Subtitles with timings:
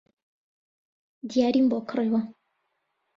[1.29, 2.21] دیاریم بۆ کڕیوە